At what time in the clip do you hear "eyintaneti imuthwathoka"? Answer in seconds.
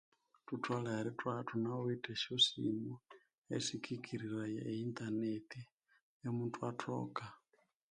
4.71-7.23